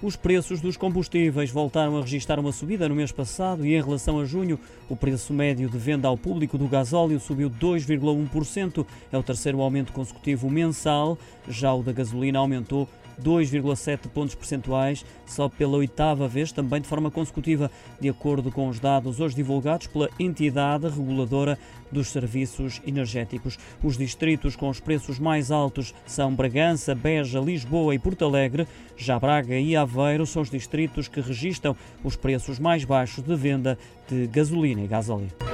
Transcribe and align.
Os 0.00 0.14
preços 0.14 0.60
dos 0.60 0.76
combustíveis 0.76 1.50
voltaram 1.50 1.96
a 1.98 2.00
registrar 2.00 2.38
uma 2.38 2.52
subida 2.52 2.88
no 2.88 2.94
mês 2.94 3.10
passado 3.10 3.66
e, 3.66 3.74
em 3.74 3.82
relação 3.82 4.20
a 4.20 4.24
junho, 4.24 4.56
o 4.88 4.94
preço 4.94 5.34
médio 5.34 5.68
de 5.68 5.76
venda 5.76 6.06
ao 6.06 6.16
público 6.16 6.56
do 6.56 6.68
gasóleo 6.68 7.18
subiu 7.18 7.50
2,1%. 7.50 8.86
É 9.10 9.18
o 9.18 9.24
terceiro 9.24 9.60
aumento 9.60 9.92
consecutivo 9.92 10.48
mensal. 10.48 11.18
Já 11.48 11.74
o 11.74 11.82
da 11.82 11.90
gasolina 11.90 12.38
aumentou 12.38 12.88
2,7 13.20 14.08
pontos 14.08 14.36
percentuais, 14.36 15.04
só 15.26 15.48
pela 15.48 15.76
oitava 15.76 16.28
vez, 16.28 16.52
também 16.52 16.80
de 16.80 16.86
forma 16.86 17.10
consecutiva, 17.10 17.70
de 18.00 18.08
acordo 18.08 18.52
com 18.52 18.68
os 18.68 18.78
dados 18.78 19.18
hoje 19.18 19.34
divulgados 19.34 19.88
pela 19.88 20.08
entidade 20.18 20.88
reguladora 20.88 21.58
dos 21.90 22.08
serviços 22.08 22.80
energéticos. 22.86 23.58
Os 23.82 23.96
distritos 23.96 24.54
com 24.54 24.68
os 24.68 24.78
preços 24.78 25.18
mais 25.18 25.50
altos 25.50 25.94
são 26.06 26.34
Bragança, 26.34 26.94
Beja, 26.94 27.40
Lisboa 27.40 27.94
e 27.94 27.98
Porto 27.98 28.24
Alegre. 28.24 28.68
Já 28.96 29.18
Braga 29.18 29.58
e 29.58 29.74
Aveiro 29.74 29.87
são 30.26 30.42
os 30.42 30.50
distritos 30.50 31.08
que 31.08 31.20
registram 31.20 31.74
os 32.04 32.16
preços 32.16 32.58
mais 32.58 32.84
baixos 32.84 33.24
de 33.24 33.34
venda 33.34 33.78
de 34.08 34.26
gasolina 34.26 34.82
e 34.82 34.86
gasóleo. 34.86 35.47